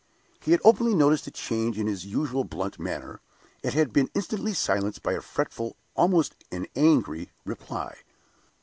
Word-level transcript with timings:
He 0.39 0.49
had 0.51 0.61
openly 0.63 0.95
noticed 0.95 1.25
the 1.25 1.29
change 1.29 1.77
in 1.77 1.85
his 1.85 2.07
usual 2.07 2.43
blunt 2.43 2.79
manner, 2.79 3.21
and 3.63 3.71
had 3.75 3.93
been 3.93 4.09
instantly 4.15 4.51
silenced 4.55 5.03
by 5.03 5.13
a 5.13 5.21
fretful, 5.21 5.75
almost 5.95 6.33
an 6.51 6.65
angry, 6.75 7.29
reply. 7.45 7.97